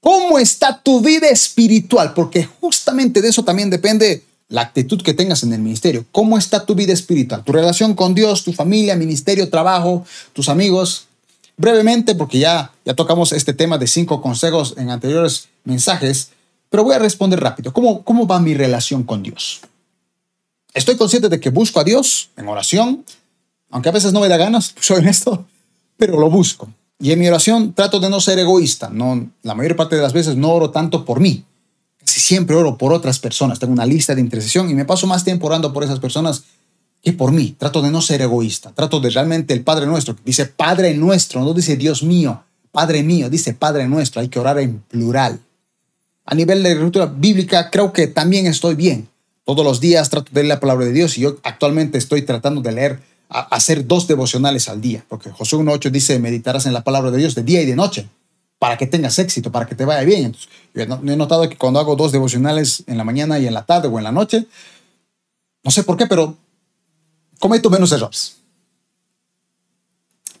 [0.00, 2.14] ¿cómo está tu vida espiritual?
[2.14, 6.04] Porque justamente de eso también depende la actitud que tengas en el ministerio.
[6.12, 7.42] ¿Cómo está tu vida espiritual?
[7.44, 11.06] Tu relación con Dios, tu familia, ministerio, trabajo, tus amigos.
[11.56, 16.30] Brevemente, porque ya, ya tocamos este tema de cinco consejos en anteriores mensajes,
[16.68, 17.72] pero voy a responder rápido.
[17.72, 19.62] ¿Cómo, ¿Cómo va mi relación con Dios?
[20.74, 23.04] Estoy consciente de que busco a Dios en oración,
[23.70, 25.46] aunque a veces no me da ganas, soy honesto,
[25.96, 26.68] pero lo busco.
[26.98, 28.90] Y en mi oración trato de no ser egoísta.
[28.90, 31.44] No, la mayor parte de las veces no oro tanto por mí.
[32.06, 33.58] Casi siempre oro por otras personas.
[33.58, 36.44] Tengo una lista de intercesión y me paso más tiempo orando por esas personas
[37.02, 37.54] que por mí.
[37.58, 38.72] Trato de no ser egoísta.
[38.72, 40.16] Trato de realmente el Padre nuestro.
[40.24, 42.42] Dice Padre nuestro, no dice Dios mío,
[42.72, 44.20] Padre mío, dice Padre nuestro.
[44.20, 45.40] Hay que orar en plural
[46.26, 49.08] a nivel de lectura bíblica, creo que también estoy bien.
[49.44, 52.60] Todos los días trato de leer la palabra de Dios y yo actualmente estoy tratando
[52.60, 57.12] de leer, hacer dos devocionales al día, porque Josué 1.8 dice, meditarás en la palabra
[57.12, 58.08] de Dios de día y de noche,
[58.58, 60.26] para que tengas éxito, para que te vaya bien.
[60.26, 63.64] Entonces, yo he notado que cuando hago dos devocionales en la mañana y en la
[63.64, 64.46] tarde o en la noche,
[65.62, 66.36] no sé por qué, pero
[67.38, 68.36] cometo menos errores.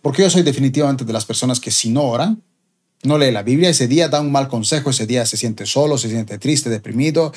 [0.00, 2.42] Porque yo soy definitivamente de las personas que si no oran,
[3.02, 5.98] no lee la Biblia, ese día da un mal consejo, ese día se siente solo,
[5.98, 7.32] se siente triste, deprimido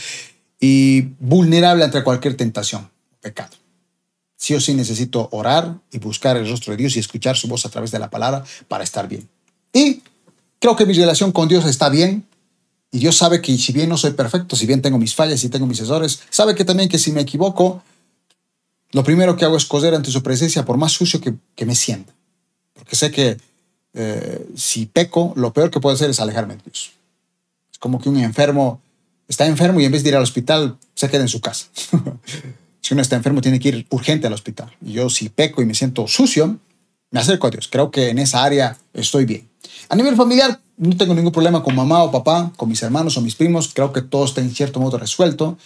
[0.59, 2.89] y vulnerable ante cualquier tentación,
[3.21, 3.55] pecado.
[4.35, 7.65] Sí o sí necesito orar y buscar el rostro de Dios y escuchar su voz
[7.65, 9.27] a través de la palabra para estar bien.
[9.73, 10.01] Y
[10.59, 12.25] creo que mi relación con Dios está bien.
[12.91, 15.49] Y Dios sabe que si bien no soy perfecto, si bien tengo mis fallas y
[15.49, 17.83] tengo mis errores, sabe que también que si me equivoco,
[18.91, 22.13] lo primero que hago es coser ante su presencia por más sucio que, me sienta.
[22.73, 23.37] Porque sé que
[23.93, 26.93] eh, si peco, lo peor que puedo hacer es alejarme de Dios.
[27.71, 28.81] Es como que un enfermo
[29.29, 31.67] está enfermo y en vez de ir al hospital, se queda en su casa.
[32.81, 34.75] si uno está enfermo, tiene que ir urgente al hospital.
[34.83, 36.57] Y yo si peco y me siento sucio,
[37.11, 37.69] me acerco a Dios.
[37.71, 39.48] Creo que en esa área estoy bien.
[39.89, 43.21] A nivel familiar, no tengo ningún problema con mamá o papá, con mis hermanos o
[43.21, 43.71] mis primos.
[43.73, 45.57] Creo que todo está en cierto modo resuelto.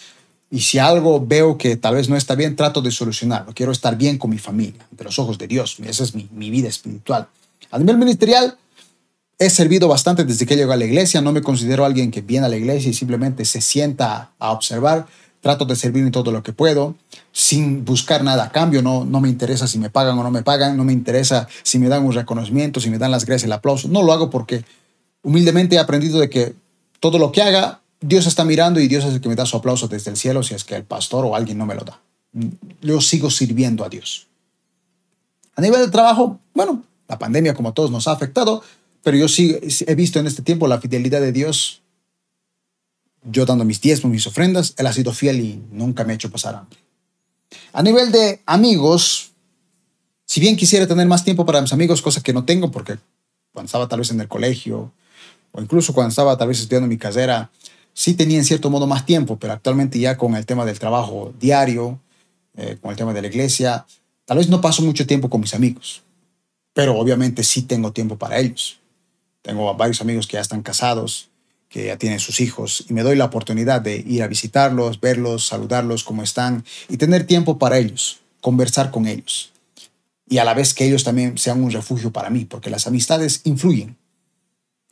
[0.49, 3.53] Y si algo veo que tal vez no está bien, trato de solucionarlo.
[3.53, 5.77] Quiero estar bien con mi familia, ante los ojos de Dios.
[5.83, 7.27] Esa es mi, vida espiritual.
[7.71, 8.55] A nivel ministerial,
[9.39, 11.21] he servido bastante desde que llego a la iglesia.
[11.21, 15.07] No me considero alguien que viene a la iglesia y simplemente se sienta a observar.
[15.43, 16.95] Trato de servir en todo lo que puedo,
[17.33, 18.81] sin buscar nada a cambio.
[18.81, 20.77] No, no me interesa si me pagan o no me pagan.
[20.77, 23.89] No me interesa si me dan un reconocimiento, si me dan las gracias, el aplauso.
[23.89, 24.63] No lo hago porque
[25.21, 26.55] humildemente he aprendido de que
[27.01, 29.57] todo lo que haga, Dios está mirando y Dios es el que me da su
[29.57, 31.99] aplauso desde el cielo si es que el pastor o alguien no me lo da.
[32.81, 34.27] Yo sigo sirviendo a Dios.
[35.55, 38.63] A nivel de trabajo, bueno, la pandemia, como todos, nos ha afectado,
[39.03, 41.82] pero yo sí he visto en este tiempo la fidelidad de Dios.
[43.25, 46.29] Yo dando mis diezmos, mis ofrendas, Él ha sido fiel y nunca me ha hecho
[46.31, 46.79] pasar hambre.
[47.71, 49.31] A nivel de amigos,
[50.25, 52.97] si bien quisiera tener más tiempo para mis amigos, cosa que no tengo porque
[53.51, 54.91] cuando estaba tal vez en el colegio
[55.51, 57.51] o incluso cuando estaba tal vez estudiando mi carrera,
[57.93, 61.33] sí tenía en cierto modo más tiempo, pero actualmente ya con el tema del trabajo
[61.39, 61.99] diario,
[62.57, 63.85] eh, con el tema de la iglesia,
[64.25, 66.03] tal vez no paso mucho tiempo con mis amigos
[66.73, 68.79] pero obviamente sí tengo tiempo para ellos.
[69.41, 71.29] Tengo varios amigos que ya están casados,
[71.73, 75.47] que ya tienen sus hijos, y me doy la oportunidad de ir a visitarlos, verlos,
[75.47, 79.51] saludarlos, cómo están, y tener tiempo para ellos, conversar con ellos.
[80.29, 83.41] Y a la vez que ellos también sean un refugio para mí, porque las amistades
[83.45, 83.97] influyen.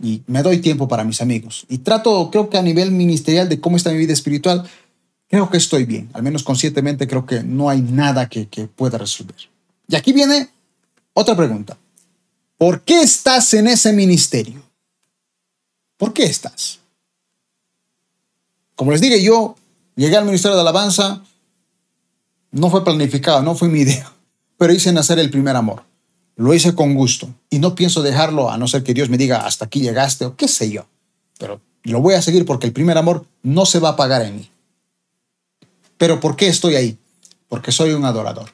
[0.02, 1.68] Y me doy tiempo para mis amigos.
[1.70, 4.68] Y trato, creo que a nivel ministerial de cómo está mi vida espiritual,
[5.30, 6.10] creo que estoy bien.
[6.14, 9.36] Al menos conscientemente creo que no hay nada que, que pueda resolver.
[9.88, 10.50] Y aquí viene
[11.14, 11.78] otra pregunta.
[12.58, 14.71] ¿Por qué estás en ese ministerio?
[16.02, 16.80] ¿Por qué estás?
[18.74, 19.56] Como les dije, yo
[19.96, 21.22] llegué al Ministerio de Alabanza,
[22.50, 24.12] no fue planificado, no fue mi idea,
[24.58, 25.84] pero hice nacer el primer amor.
[26.38, 29.46] Lo hice con gusto y no pienso dejarlo a no ser que Dios me diga
[29.46, 30.88] hasta aquí llegaste o qué sé yo.
[31.38, 34.38] Pero lo voy a seguir porque el primer amor no se va a apagar en
[34.38, 34.50] mí.
[36.00, 36.98] Pero ¿por qué estoy ahí?
[37.48, 38.50] Porque soy un adorador.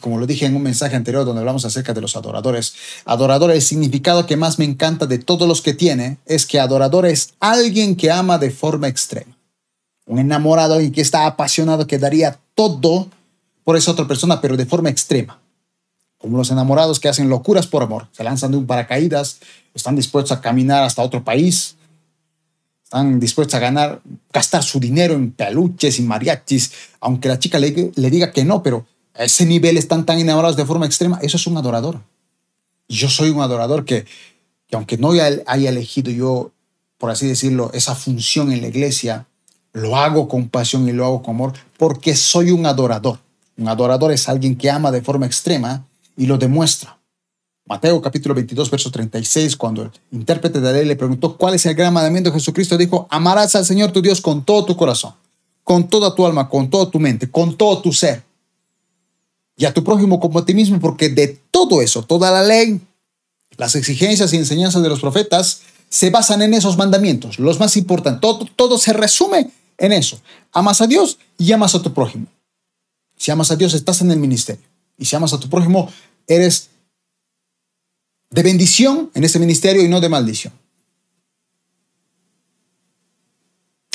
[0.00, 3.62] Como lo dije en un mensaje anterior donde hablamos acerca de los adoradores, adorador, el
[3.62, 7.96] significado que más me encanta de todos los que tiene es que adorador es alguien
[7.96, 9.36] que ama de forma extrema.
[10.06, 13.08] Un enamorado, y que está apasionado, que daría todo
[13.64, 15.40] por esa otra persona, pero de forma extrema.
[16.16, 19.38] Como los enamorados que hacen locuras por amor, se lanzan de un paracaídas,
[19.74, 21.76] están dispuestos a caminar hasta otro país,
[22.82, 24.00] están dispuestos a ganar,
[24.32, 28.62] gastar su dinero en peluches y mariachis, aunque la chica le, le diga que no,
[28.62, 28.86] pero
[29.24, 32.00] ese nivel están tan enamorados de forma extrema, eso es un adorador.
[32.88, 34.06] Yo soy un adorador que,
[34.72, 36.52] aunque no haya elegido yo,
[36.98, 39.26] por así decirlo, esa función en la iglesia,
[39.72, 43.18] lo hago con pasión y lo hago con amor porque soy un adorador.
[43.56, 45.84] Un adorador es alguien que ama de forma extrema
[46.16, 46.96] y lo demuestra.
[47.66, 51.66] Mateo capítulo 22, verso 36, cuando el intérprete de la ley le preguntó cuál es
[51.66, 55.12] el gran mandamiento de Jesucristo, dijo, amarás al Señor tu Dios con todo tu corazón,
[55.64, 58.27] con toda tu alma, con toda tu mente, con todo tu ser
[59.58, 62.80] y a tu prójimo como a ti mismo, porque de todo eso, toda la ley,
[63.56, 68.20] las exigencias y enseñanzas de los profetas se basan en esos mandamientos, los más importantes.
[68.20, 70.20] Todo, todo se resume en eso.
[70.52, 72.26] Amas a Dios y amas a tu prójimo.
[73.16, 74.64] Si amas a Dios, estás en el ministerio.
[74.96, 75.90] Y si amas a tu prójimo,
[76.28, 76.70] eres
[78.30, 80.52] de bendición en ese ministerio y no de maldición.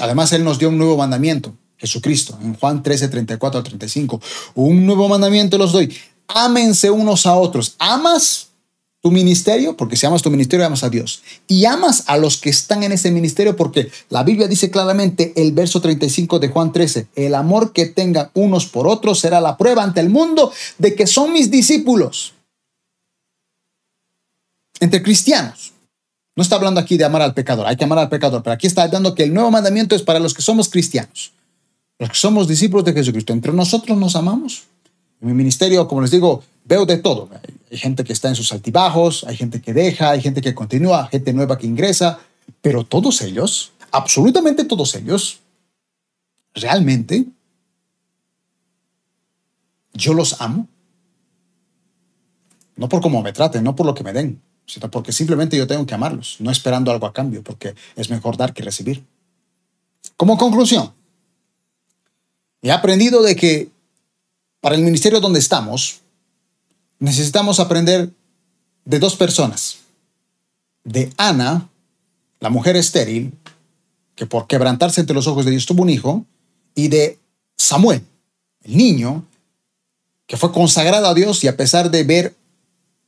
[0.02, 1.56] Además, Él nos dio un nuevo mandamiento.
[1.78, 4.22] Jesucristo, en Juan 13, 34 al 35.
[4.56, 5.94] Un nuevo mandamiento los doy.
[6.28, 7.76] Ámense unos a otros.
[7.80, 8.50] ¿Amas
[9.02, 9.76] tu ministerio?
[9.76, 11.22] Porque si amas tu ministerio, amas a Dios.
[11.48, 15.52] Y amas a los que están en ese ministerio porque la Biblia dice claramente, el
[15.52, 19.84] verso 35 de Juan 13, el amor que tengan unos por otros será la prueba
[19.84, 22.34] ante el mundo de que son mis discípulos.
[24.80, 25.74] Entre cristianos.
[26.36, 28.66] No está hablando aquí de amar al pecador, hay que amar al pecador, pero aquí
[28.66, 31.32] está hablando que el nuevo mandamiento es para los que somos cristianos.
[32.12, 34.64] Somos discípulos de Jesucristo, entre nosotros nos amamos.
[35.22, 37.30] En mi ministerio, como les digo, veo de todo.
[37.72, 41.08] hay gente que está en sus altibajos, hay gente que deja, hay gente que continúa,
[41.08, 42.20] gente nueva que ingresa,
[42.62, 45.40] pero todos ellos, absolutamente todos ellos,
[46.54, 47.26] realmente,
[49.94, 50.68] yo los amo.
[52.76, 55.68] No por cómo me traten, no por lo que me den, sino porque simplemente yo
[55.68, 59.04] tengo que amarlos, no esperando algo a cambio, porque es mejor dar que recibir.
[60.18, 60.92] Como conclusión,
[62.64, 63.70] he aprendido de que
[64.62, 66.00] para el ministerio donde estamos,
[67.00, 68.10] necesitamos aprender
[68.86, 69.80] de dos personas.
[70.84, 71.70] De Ana,
[72.40, 73.34] la mujer estéril,
[74.16, 76.26] que por quebrantarse entre los ojos de Dios tuvo un hijo,
[76.76, 77.20] y de
[77.58, 78.02] Samuel,
[78.64, 79.26] el niño,
[80.28, 82.36] que fue consagrado a Dios y a pesar de ver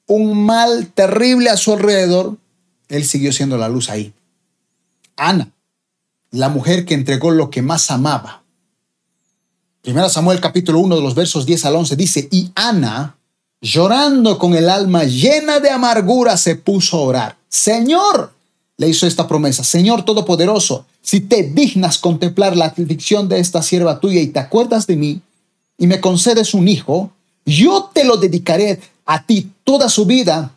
[0.07, 2.37] un mal terrible a su alrededor,
[2.89, 4.13] él siguió siendo la luz ahí.
[5.15, 5.49] Ana,
[6.31, 8.43] la mujer que entregó lo que más amaba.
[9.85, 13.17] Primera Samuel capítulo 1 de los versos 10 al 11 dice, y Ana,
[13.61, 17.37] llorando con el alma llena de amargura, se puso a orar.
[17.49, 18.33] Señor,
[18.77, 23.99] le hizo esta promesa, Señor Todopoderoso, si te dignas contemplar la aflicción de esta sierva
[23.99, 25.21] tuya y te acuerdas de mí
[25.77, 27.11] y me concedes un hijo,
[27.45, 30.51] yo te lo dedicaré a ti toda su vida,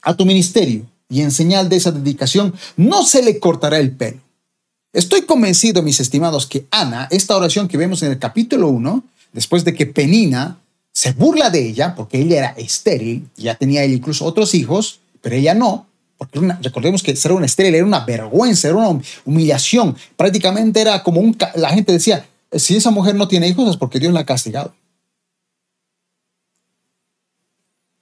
[0.00, 4.22] a tu ministerio, y en señal de esa dedicación no se le cortará el pelo.
[4.92, 9.64] Estoy convencido, mis estimados, que Ana, esta oración que vemos en el capítulo 1, después
[9.64, 10.58] de que Penina
[10.92, 15.54] se burla de ella, porque ella era estéril, ya tenía incluso otros hijos, pero ella
[15.54, 15.86] no,
[16.18, 21.20] porque recordemos que ser una estéril era una vergüenza, era una humillación, prácticamente era como
[21.20, 24.26] un, la gente decía, si esa mujer no tiene hijos es porque Dios la ha
[24.26, 24.74] castigado.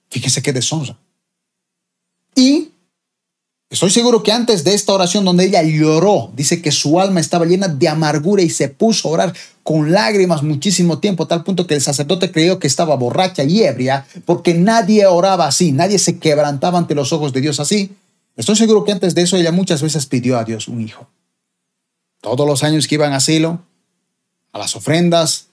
[0.09, 0.97] Fíjense qué deshonra.
[2.35, 2.71] Y
[3.69, 7.45] estoy seguro que antes de esta oración donde ella lloró, dice que su alma estaba
[7.45, 11.67] llena de amargura y se puso a orar con lágrimas muchísimo tiempo, a tal punto
[11.67, 16.17] que el sacerdote creyó que estaba borracha y ebria, porque nadie oraba así, nadie se
[16.17, 17.91] quebrantaba ante los ojos de Dios así.
[18.35, 21.07] Estoy seguro que antes de eso ella muchas veces pidió a Dios un hijo.
[22.21, 23.61] Todos los años que iban a asilo,
[24.51, 25.47] a las ofrendas,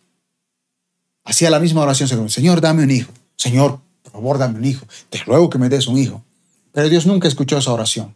[1.25, 3.13] hacía la misma oración, Señor, dame un hijo.
[3.37, 4.87] Señor, por favor, dame un hijo.
[5.11, 6.23] Te ruego que me des un hijo.
[6.77, 8.15] Pero Dios nunca escuchó esa oración.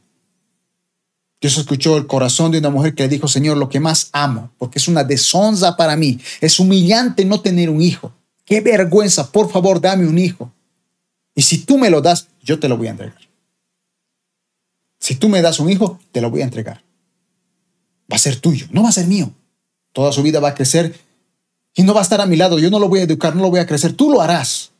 [1.41, 4.51] Dios escuchó el corazón de una mujer que le dijo, Señor, lo que más amo,
[4.59, 6.21] porque es una deshonra para mí.
[6.43, 8.13] Es humillante no tener un hijo.
[8.45, 9.33] Qué vergüenza.
[9.33, 10.53] Por favor, dame un hijo.
[11.35, 13.17] Y si tú me lo das, yo te lo voy a entregar.
[14.99, 16.83] Si tú me das un hijo, te lo voy a entregar.
[18.13, 19.33] Va a ser tuyo, no va a ser mío.
[19.95, 21.01] Toda su vida va a crecer
[21.75, 22.59] y no va a estar a mi lado.
[22.59, 23.95] Yo no lo voy a educar, no lo voy a crecer.
[23.95, 24.71] Tú lo harás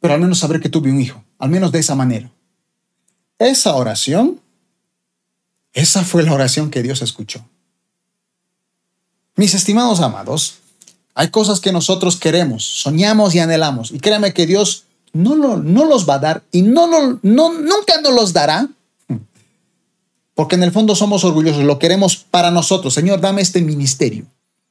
[0.00, 2.30] pero al menos saber que tuve un hijo, al menos de esa manera.
[3.38, 4.40] Esa oración,
[5.72, 7.44] esa fue la oración que Dios escuchó.
[9.34, 10.58] Mis estimados amados,
[11.14, 16.08] hay cosas que nosotros queremos, soñamos y anhelamos, y créame que Dios no, no los
[16.08, 18.68] va a dar y no, no, nunca nos los dará,
[20.34, 22.92] porque en el fondo somos orgullosos, lo queremos para nosotros.
[22.92, 24.26] Señor, dame este ministerio.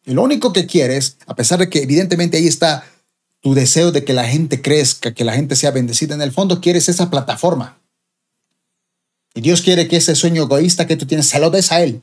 [0.05, 2.85] Y lo único que quieres, a pesar de que evidentemente ahí está
[3.41, 6.61] tu deseo de que la gente crezca, que la gente sea bendecida, en el fondo
[6.61, 7.79] quieres esa plataforma.
[9.35, 12.01] Y Dios quiere que ese sueño egoísta que tú tienes se lo des a Él.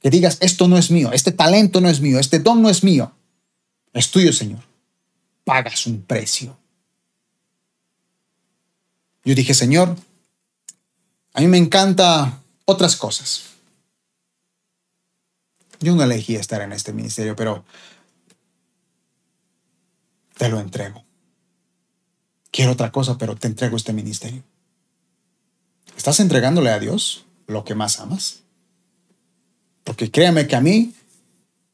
[0.00, 2.82] Que digas, esto no es mío, este talento no es mío, este don no es
[2.82, 3.12] mío.
[3.92, 4.64] Es tuyo, Señor.
[5.44, 6.58] Pagas un precio.
[9.24, 9.96] Yo dije, Señor,
[11.34, 13.44] a mí me encanta otras cosas.
[15.78, 17.64] Yo no elegí estar en este ministerio, pero
[20.36, 21.04] te lo entrego.
[22.50, 24.42] Quiero otra cosa, pero te entrego este ministerio.
[25.96, 28.40] ¿Estás entregándole a Dios lo que más amas?
[29.84, 30.92] Porque créame que a mí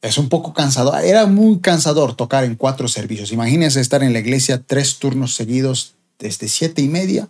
[0.01, 1.03] es un poco cansador.
[1.03, 3.31] Era muy cansador tocar en cuatro servicios.
[3.31, 7.29] Imagínense estar en la iglesia tres turnos seguidos desde siete y media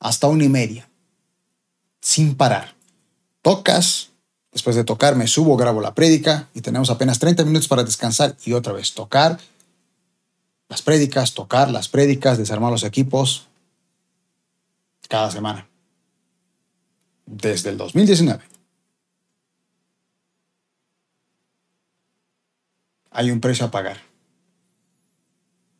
[0.00, 0.88] hasta una y media,
[2.00, 2.74] sin parar.
[3.42, 4.10] Tocas,
[4.52, 8.36] después de tocar me subo, grabo la prédica y tenemos apenas 30 minutos para descansar
[8.44, 9.38] y otra vez tocar
[10.68, 13.46] las prédicas, tocar las prédicas, desarmar los equipos
[15.08, 15.67] cada semana.
[17.30, 18.42] Desde el 2019.
[23.10, 23.98] Hay un precio a pagar.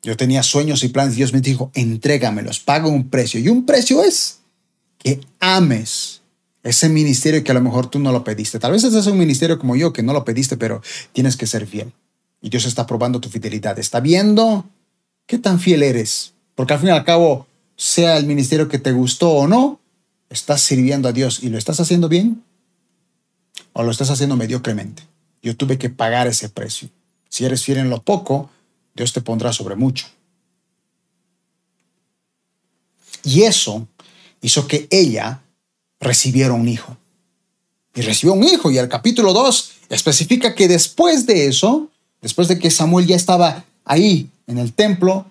[0.03, 1.17] Yo tenía sueños y planes.
[1.17, 3.41] Dios me dijo, entrégamelos, paga un precio.
[3.41, 4.41] Y un precio es
[4.99, 6.21] que ames
[6.63, 8.59] ese ministerio que a lo mejor tú no lo pediste.
[8.59, 10.83] Tal vez es un ministerio como yo que no lo pediste, pero
[11.13, 11.93] tienes que ser fiel.
[12.41, 13.79] Y Dios está probando tu fidelidad.
[13.79, 14.65] Está viendo
[15.29, 16.33] ¿Qué tan fiel eres?
[16.55, 19.79] Porque al fin y al cabo, sea el ministerio que te gustó o no,
[20.31, 22.43] estás sirviendo a Dios y lo estás haciendo bien
[23.73, 25.03] o lo estás haciendo mediocremente.
[25.43, 26.89] Yo tuve que pagar ese precio.
[27.29, 28.51] Si eres fiel en lo poco,
[28.95, 30.07] Dios te pondrá sobre mucho.
[33.25, 33.87] Y eso
[34.41, 35.43] hizo que ella
[36.01, 36.97] recibiera un hijo.
[37.95, 38.71] Y recibió un hijo.
[38.71, 43.65] Y el capítulo 2 especifica que después de eso, después de que Samuel ya estaba
[43.85, 45.27] ahí en el templo,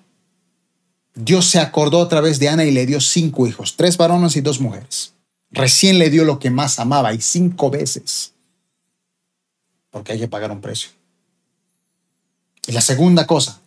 [1.19, 4.41] Dios se acordó a través de Ana y le dio cinco hijos, tres varones y
[4.41, 5.13] dos mujeres.
[5.49, 8.33] Recién le dio lo que más amaba y cinco veces.
[9.89, 10.91] Porque hay que pagar un precio.
[12.67, 13.59] Y la segunda cosa,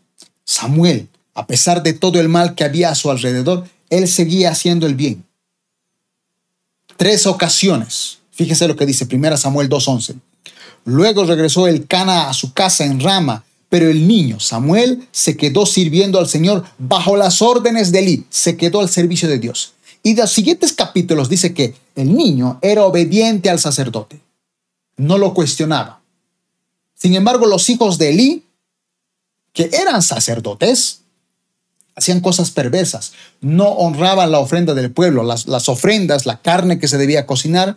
[0.44, 4.86] Samuel, a pesar de todo el mal que había a su alrededor, él seguía haciendo
[4.86, 5.24] el bien.
[6.96, 8.18] Tres ocasiones.
[8.30, 10.14] Fíjese lo que dice 1 Samuel 2.11.
[10.84, 15.64] Luego regresó el Cana a su casa en Rama, pero el niño Samuel se quedó
[15.64, 19.72] sirviendo al Señor bajo las órdenes de Eli, se quedó al servicio de Dios.
[20.02, 24.20] Y de los siguientes capítulos dice que el niño era obediente al sacerdote,
[24.96, 26.02] no lo cuestionaba.
[26.94, 28.44] Sin embargo, los hijos de Eli,
[29.52, 31.02] que eran sacerdotes,
[31.94, 36.88] hacían cosas perversas, no honraban la ofrenda del pueblo, las, las ofrendas, la carne que
[36.88, 37.76] se debía cocinar,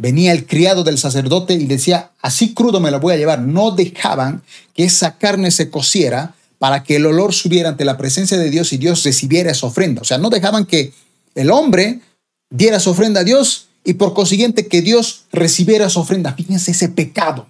[0.00, 3.40] venía el criado del sacerdote y decía, así crudo me lo voy a llevar.
[3.40, 4.42] No dejaban
[4.74, 8.72] que esa carne se cociera para que el olor subiera ante la presencia de Dios
[8.72, 10.00] y Dios recibiera esa ofrenda.
[10.00, 10.94] O sea, no dejaban que
[11.34, 12.00] el hombre
[12.48, 16.32] diera su ofrenda a Dios y por consiguiente que Dios recibiera su ofrenda.
[16.32, 17.46] Fíjense ese pecado.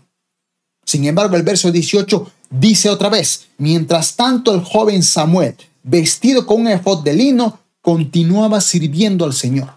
[0.85, 6.63] Sin embargo, el verso 18 dice otra vez, mientras tanto el joven Samuel, vestido con
[6.63, 9.71] un efod de lino, continuaba sirviendo al Señor.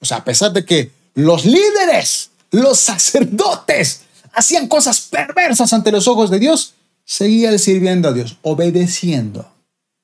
[0.00, 6.08] O sea, a pesar de que los líderes, los sacerdotes, hacían cosas perversas ante los
[6.08, 6.74] ojos de Dios,
[7.04, 9.48] seguía sirviendo a Dios, obedeciendo,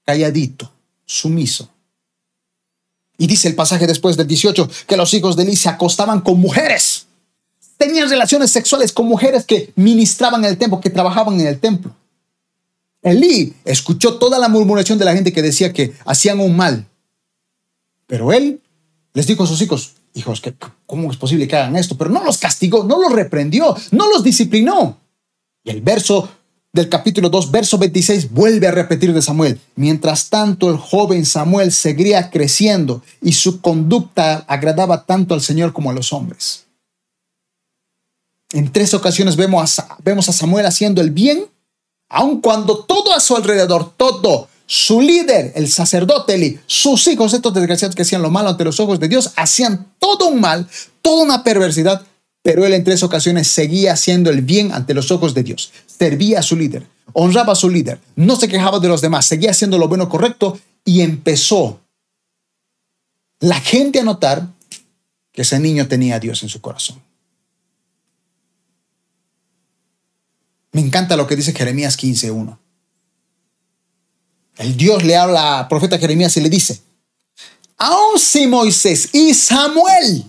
[0.05, 0.73] calladito,
[1.05, 1.69] sumiso.
[3.19, 6.41] Y dice el pasaje después del 18 que los hijos de Eli se acostaban con
[6.41, 7.07] mujeres.
[7.77, 11.95] Tenían relaciones sexuales con mujeres que ministraban en el templo, que trabajaban en el templo.
[13.03, 16.87] Elí escuchó toda la murmuración de la gente que decía que hacían un mal.
[18.07, 18.61] Pero él
[19.15, 20.43] les dijo a sus hijos, hijos,
[20.87, 21.97] ¿cómo es posible que hagan esto?
[21.97, 24.99] Pero no los castigó, no los reprendió, no los disciplinó.
[25.65, 26.29] Y el verso
[26.73, 29.61] del capítulo 2, verso 26, vuelve a repetir de Samuel.
[29.77, 35.91] Mientras tanto, el joven Samuel seguía creciendo y su conducta agradaba tanto al Señor como
[35.91, 36.67] a los hombres.
[38.53, 41.47] En tres ocasiones vemos a, vemos a Samuel haciendo el bien,
[42.09, 47.53] aun cuando todo a su alrededor, todo su líder, el sacerdote Eli, sus hijos, estos
[47.53, 50.69] desgraciados que hacían lo malo ante los ojos de Dios, hacían todo un mal,
[51.03, 52.07] toda una perversidad,
[52.41, 55.73] pero él en tres ocasiones seguía haciendo el bien ante los ojos de Dios.
[55.87, 59.51] Servía a su líder, honraba a su líder, no se quejaba de los demás, seguía
[59.51, 61.81] haciendo lo bueno correcto y empezó
[63.41, 64.47] la gente a notar
[65.33, 67.03] que ese niño tenía a Dios en su corazón.
[70.71, 72.70] Me encanta lo que dice Jeremías 15.1.
[74.57, 76.81] El Dios le habla al profeta Jeremías y le dice,
[77.79, 80.25] aun si Moisés y Samuel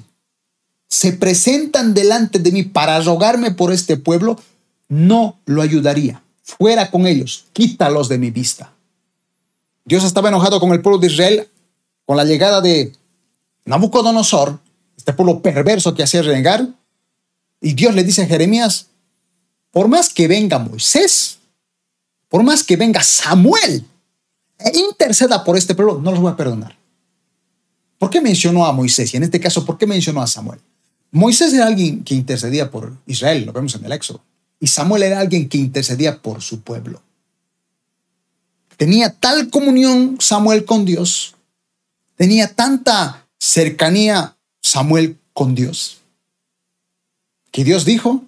[0.88, 4.40] se presentan delante de mí para rogarme por este pueblo,
[4.88, 6.22] no lo ayudaría.
[6.44, 8.74] Fuera con ellos, quítalos de mi vista.
[9.86, 11.48] Dios estaba enojado con el pueblo de Israel
[12.06, 12.94] con la llegada de
[13.66, 14.60] Nabucodonosor,
[14.98, 16.68] este pueblo perverso que hacía renegar.
[17.62, 18.88] Y Dios le dice a Jeremías,
[19.72, 21.38] por más que venga Moisés,
[22.28, 23.86] por más que venga Samuel,
[24.74, 26.78] interceda por este pueblo, no los voy a perdonar.
[27.98, 29.14] ¿Por qué mencionó a Moisés?
[29.14, 30.60] Y en este caso, ¿por qué mencionó a Samuel?
[31.12, 34.22] Moisés era alguien que intercedía por Israel, lo vemos en el Éxodo.
[34.60, 37.02] Y Samuel era alguien que intercedía por su pueblo.
[38.78, 41.36] Tenía tal comunión Samuel con Dios,
[42.16, 46.02] tenía tanta cercanía Samuel con Dios,
[47.52, 48.24] que Dios dijo,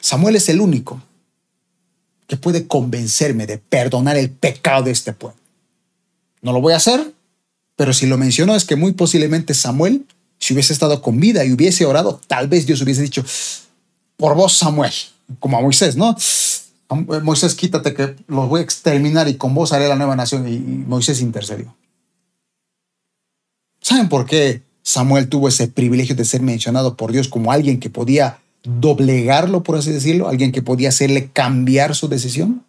[0.00, 1.02] Samuel es el único
[2.26, 5.38] que puede convencerme de perdonar el pecado de este pueblo.
[6.42, 7.12] No lo voy a hacer,
[7.76, 10.06] pero si lo menciono es que muy posiblemente Samuel,
[10.38, 13.24] si hubiese estado con vida y hubiese orado, tal vez Dios hubiese dicho,
[14.16, 14.92] por vos Samuel,
[15.38, 16.16] como a Moisés, ¿no?
[16.88, 20.46] Moisés, quítate que los voy a exterminar y con vos haré la nueva nación.
[20.46, 21.74] Y Moisés intercedió.
[23.80, 27.90] ¿Saben por qué Samuel tuvo ese privilegio de ser mencionado por Dios como alguien que
[27.90, 32.64] podía doblegarlo, por así decirlo, alguien que podía hacerle cambiar su decisión.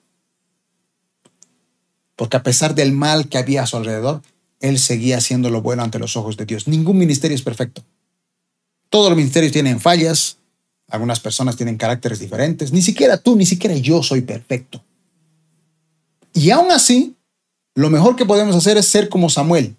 [2.16, 4.22] Porque a pesar del mal que había a su alrededor,
[4.60, 6.68] él seguía haciendo lo bueno ante los ojos de Dios.
[6.68, 7.84] Ningún ministerio es perfecto.
[8.90, 10.38] Todos los ministerios tienen fallas,
[10.88, 14.84] algunas personas tienen caracteres diferentes, ni siquiera tú, ni siquiera yo soy perfecto.
[16.34, 17.16] Y aún así,
[17.76, 19.76] lo mejor que podemos hacer es ser como Samuel,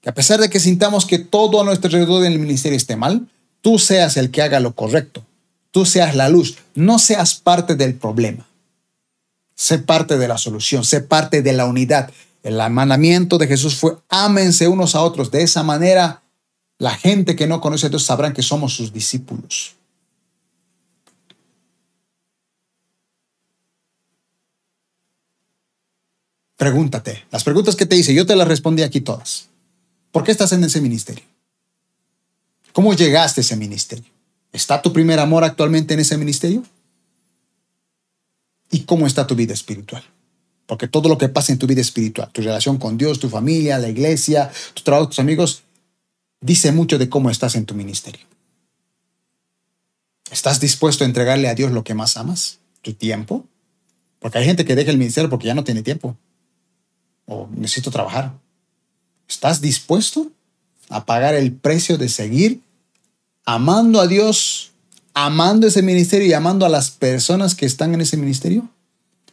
[0.00, 2.96] que a pesar de que sintamos que todo a nuestro alrededor en el ministerio esté
[2.96, 3.28] mal,
[3.60, 5.24] tú seas el que haga lo correcto
[5.72, 8.46] tú seas la luz, no seas parte del problema.
[9.56, 12.12] Sé parte de la solución, sé parte de la unidad.
[12.44, 15.30] El mandamiento de Jesús fue ámense unos a otros.
[15.30, 16.22] De esa manera,
[16.78, 19.74] la gente que no conoce a Dios sabrán que somos sus discípulos.
[26.56, 27.24] Pregúntate.
[27.30, 29.48] Las preguntas que te hice, yo te las respondí aquí todas.
[30.12, 31.24] ¿Por qué estás en ese ministerio?
[32.72, 34.11] ¿Cómo llegaste a ese ministerio?
[34.52, 36.62] ¿Está tu primer amor actualmente en ese ministerio?
[38.70, 40.02] ¿Y cómo está tu vida espiritual?
[40.66, 43.78] Porque todo lo que pasa en tu vida espiritual, tu relación con Dios, tu familia,
[43.78, 45.62] la iglesia, tu trabajo, tus amigos,
[46.40, 48.26] dice mucho de cómo estás en tu ministerio.
[50.30, 52.58] ¿Estás dispuesto a entregarle a Dios lo que más amas?
[52.80, 53.44] ¿Tu tiempo?
[54.18, 56.16] Porque hay gente que deja el ministerio porque ya no tiene tiempo
[57.26, 58.32] o necesito trabajar.
[59.28, 60.30] ¿Estás dispuesto
[60.88, 62.62] a pagar el precio de seguir
[63.44, 64.72] amando a Dios,
[65.14, 68.68] amando ese ministerio y amando a las personas que están en ese ministerio?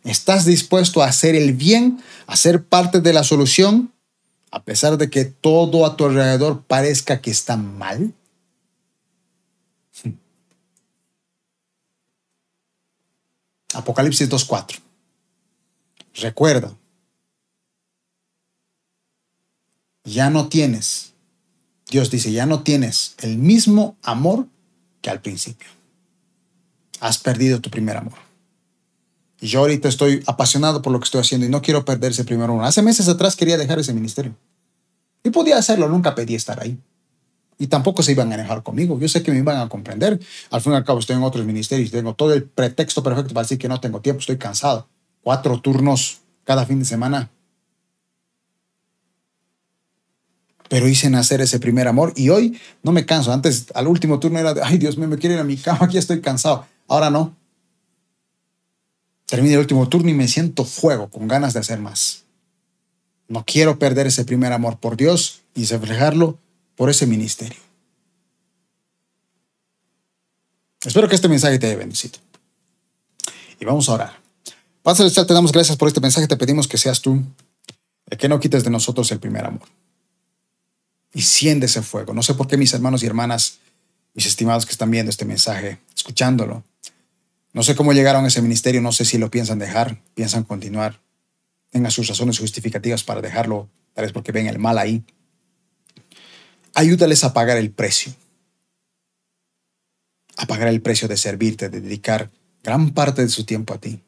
[0.03, 3.93] ¿Estás dispuesto a hacer el bien, a ser parte de la solución,
[4.51, 8.13] a pesar de que todo a tu alrededor parezca que está mal?
[13.73, 14.79] Apocalipsis 2.4.
[16.15, 16.75] Recuerda,
[20.03, 21.08] ya no tienes,
[21.89, 24.47] Dios dice, ya no tienes el mismo amor
[25.01, 25.67] que al principio.
[26.99, 28.19] Has perdido tu primer amor.
[29.41, 32.25] Y yo ahorita estoy apasionado por lo que estoy haciendo y no quiero perder ese
[32.25, 32.65] primer amor.
[32.65, 34.35] Hace meses atrás quería dejar ese ministerio.
[35.23, 36.77] Y podía hacerlo, nunca pedí estar ahí.
[37.57, 38.99] Y tampoco se iban a enojar conmigo.
[38.99, 40.19] Yo sé que me iban a comprender.
[40.49, 41.91] Al fin y al cabo estoy en otros ministerios.
[41.91, 44.87] Tengo todo el pretexto perfecto para decir que no tengo tiempo, estoy cansado.
[45.21, 47.29] Cuatro turnos cada fin de semana.
[50.69, 53.33] Pero hice nacer ese primer amor y hoy no me canso.
[53.33, 55.79] Antes, al último turno era de, ay Dios mío, me quiero ir a mi cama,
[55.81, 56.65] aquí estoy cansado.
[56.87, 57.35] Ahora no.
[59.25, 62.23] Termino el último turno y me siento fuego, con ganas de hacer más.
[63.27, 66.37] No quiero perder ese primer amor por Dios y reflejarlo
[66.75, 67.59] por ese ministerio.
[70.85, 72.19] Espero que este mensaje te haya bendecido.
[73.59, 74.19] Y vamos a orar.
[74.83, 76.27] Padre Celestial, te damos gracias por este mensaje.
[76.27, 77.21] Te pedimos que seas tú
[78.09, 79.67] el que no quites de nosotros el primer amor
[81.13, 82.13] y siente ese fuego.
[82.13, 83.59] No sé por qué mis hermanos y hermanas,
[84.13, 86.63] mis estimados que están viendo este mensaje, escuchándolo,
[87.51, 90.99] no sé cómo llegaron a ese ministerio, no sé si lo piensan dejar, piensan continuar,
[91.71, 95.03] tengan sus razones justificativas para dejarlo, tal vez porque ven el mal ahí.
[96.75, 98.13] Ayúdales a pagar el precio,
[100.37, 102.29] a pagar el precio de servirte, de dedicar
[102.63, 103.99] gran parte de su tiempo a ti.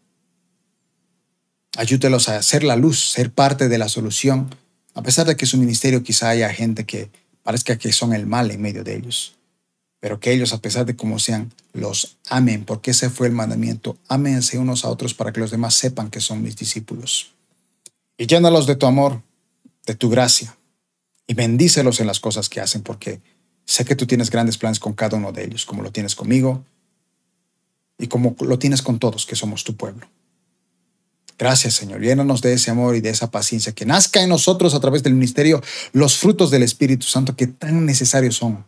[1.77, 4.53] Ayúdelos a hacer la luz, ser parte de la solución
[4.93, 7.09] a pesar de que su ministerio quizá haya gente que
[7.43, 9.35] parezca que son el mal en medio de ellos,
[9.99, 13.97] pero que ellos, a pesar de cómo sean, los amen, porque ese fue el mandamiento.
[14.07, 17.31] Ámense unos a otros para que los demás sepan que son mis discípulos.
[18.17, 19.21] Y llénalos de tu amor,
[19.85, 20.57] de tu gracia,
[21.27, 23.21] y bendícelos en las cosas que hacen, porque
[23.65, 26.65] sé que tú tienes grandes planes con cada uno de ellos, como lo tienes conmigo
[27.97, 30.07] y como lo tienes con todos que somos tu pueblo.
[31.41, 32.01] Gracias, Señor.
[32.01, 35.15] Llénanos de ese amor y de esa paciencia, que nazca en nosotros a través del
[35.15, 35.59] ministerio
[35.91, 38.63] los frutos del Espíritu Santo que tan necesarios son.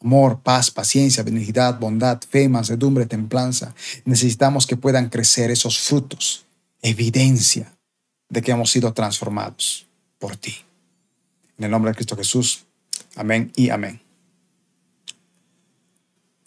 [0.00, 3.74] Amor, paz, paciencia, benignidad, bondad, fe, mansedumbre, templanza.
[4.06, 6.46] Necesitamos que puedan crecer esos frutos,
[6.80, 7.76] evidencia
[8.30, 9.86] de que hemos sido transformados
[10.18, 10.56] por ti.
[11.58, 12.64] En el nombre de Cristo Jesús.
[13.16, 14.00] Amén y amén.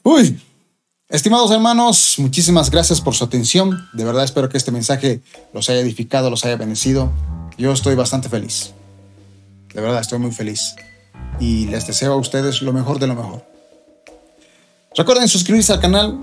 [0.02, 0.42] Uy,
[1.12, 3.86] Estimados hermanos, muchísimas gracias por su atención.
[3.92, 5.20] De verdad espero que este mensaje
[5.54, 7.12] los haya edificado, los haya bendecido.
[7.58, 8.72] Yo estoy bastante feliz.
[9.74, 10.74] De verdad estoy muy feliz.
[11.38, 13.46] Y les deseo a ustedes lo mejor de lo mejor.
[14.96, 16.18] Recuerden suscribirse al canal,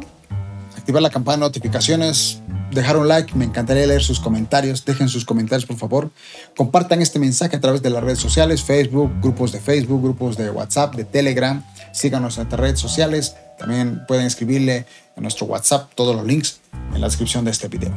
[0.75, 3.35] activar la campana de notificaciones, dejar un like.
[3.35, 4.87] Me encantaría leer sus comentarios.
[4.87, 6.11] Dejen sus comentarios, por favor.
[6.57, 10.49] Compartan este mensaje a través de las redes sociales, Facebook, grupos de Facebook, grupos de
[10.49, 11.63] WhatsApp, de Telegram.
[11.93, 14.87] Síganos en nuestras redes sociales también pueden escribirle
[15.17, 16.61] en nuestro WhatsApp todos los links
[16.95, 17.93] en la descripción de este video.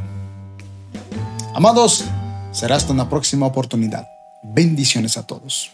[1.54, 2.04] Amados,
[2.52, 4.08] será hasta una próxima oportunidad.
[4.44, 5.72] Bendiciones a todos.